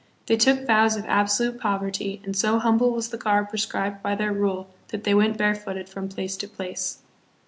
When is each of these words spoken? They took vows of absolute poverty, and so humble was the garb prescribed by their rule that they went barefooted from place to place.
They 0.25 0.35
took 0.35 0.65
vows 0.65 0.95
of 0.97 1.05
absolute 1.05 1.59
poverty, 1.61 2.23
and 2.25 2.35
so 2.35 2.57
humble 2.57 2.89
was 2.89 3.09
the 3.09 3.19
garb 3.19 3.49
prescribed 3.49 4.01
by 4.01 4.15
their 4.15 4.33
rule 4.33 4.67
that 4.87 5.03
they 5.03 5.13
went 5.13 5.37
barefooted 5.37 5.87
from 5.87 6.09
place 6.09 6.35
to 6.37 6.47
place. 6.47 7.03